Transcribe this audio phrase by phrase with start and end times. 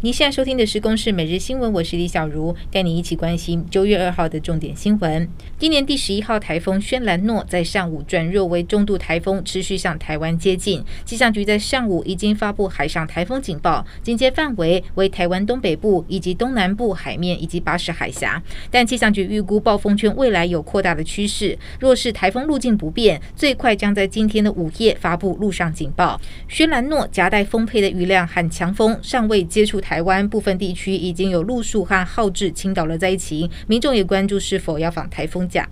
[0.00, 5.28] 你现在收听的是《公视每日新闻》，我是李小茹，带你一起关心九月二号的重点新闻。
[5.58, 10.84] 今年第十一号台风轩岚诺在上午转弱为中度台风，持续向台湾接近。
[11.04, 18.40] 气象局在上午已经发布海上台风警报，警戒范围为台湾东北部以及东南部海面以及巴士海峡。
[18.70, 26.20] 但气象局预估暴风圈未来有扩大的趋势，若是台风路径不变，最快将在今天的午夜发布陆上警报。
[26.46, 29.82] 轩岚诺夹带丰沛的雨量和强风，尚未接触。
[29.88, 35.66] 台湾部分地区已经有路树和号志倾倒了灾情，民众也关注是否要放台风假。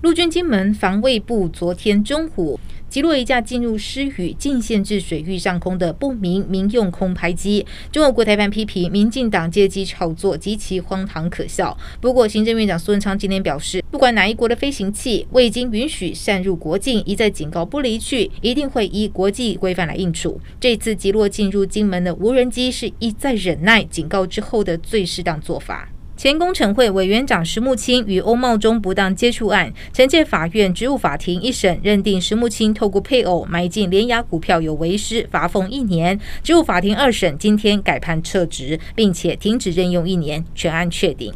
[0.00, 2.58] 陆军金门防卫部昨天中午
[2.92, 7.64] 击落一架进入狮屿禁限制水域上空的不明民用空拍机。
[7.90, 11.74] 中国国台办批评民进党借机炒作极其荒唐可笑。
[12.02, 20.38] 不过，行政院长苏文昌今天表示，不管哪一国的飞行器未经允许擅入国境，一再警告不离去，一定会依国际规范来应处。
[20.60, 25.88] 这次击落进入金门的无人机，是一再忍耐警告之后的最适当做法。
[26.22, 36.16] 前工程会委员长石木清与欧茂忠不当接触案，惩戒法院职务法庭一审认定石木清透过配偶买进联亚股票有违失，罚俸一年。
[36.40, 41.34] 职务法庭二审今天改判撤职，并且停止任用一年，全案确定。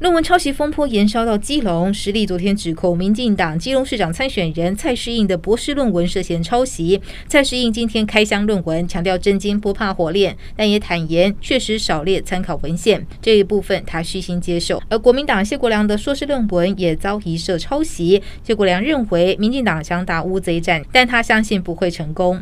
[0.00, 6.98] 论文抄袭风波延烧到基隆，实力昨天指控民进党基隆市长参选人蔡世应的博士论文涉嫌抄袭。
[7.28, 14.82] 蔡世应今天开箱论文，强调真金不怕火炼，但也坦言确实少列参考文献，这一部分他虚心接受。
[14.88, 22.40] 而国民党谢国良的硕士论文也遭疑涉抄袭，谢国良认为民进党想打乌贼战，但他相信不会成功。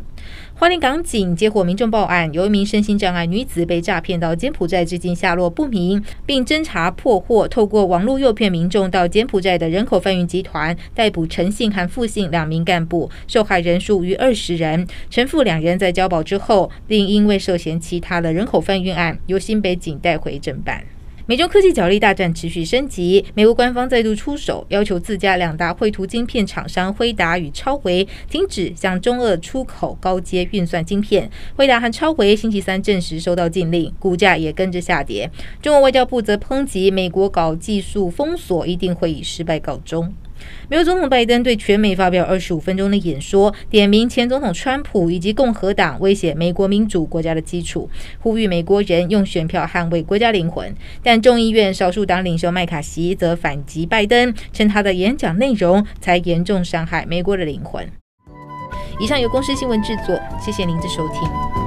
[0.53, 14.87] 花莲港警接获民众报案，有一名身心障碍女子被诈骗到柬埔寨，至今下落不明，并侦查破获，透过网络诱骗民众到柬埔寨的人口贩运集团，逮捕陈姓和付姓两名干部，受害人数逾二十人。
[15.09, 20.83] 陈付两人在交保之后，另因为涉嫌其他的人口贩运案，由新北警带回侦办。
[21.29, 31.29] 美中科技角力大战持续升级，美国官方再度出手，要求自家两大绘图晶片厂商辉达与超微停止向中俄出口高阶运算晶片。
[31.55, 35.29] 辉达和超微星期三证实收到禁令，股价也跟着下跌。
[35.61, 40.11] 中国外交部则抨击美国搞技术封锁，一定会以失败告终。
[40.69, 47.89] 美国总统拜登对全美发表二十五分钟的演说，点名前总统川普以及共和党威胁美国民主国家的基础，
[48.19, 50.73] 呼吁美国人用选票捍卫国家灵魂。
[51.03, 57.87] 但众议院少数党领袖麦卡锡则反击拜登，称他的演讲内容才严重伤害美国的灵魂。
[58.99, 61.58] 以上由公司新闻制作，谢谢您的收听。